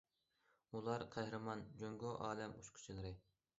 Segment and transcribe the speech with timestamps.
[0.77, 3.17] ئۇلار، قەھرىمان جۇڭگو ئالەم ئۇچقۇچىلىرى.